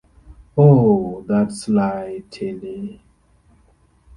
Oh, 0.57 1.21
that 1.27 1.51
sly 1.51 2.23
Tilly! 2.31 2.99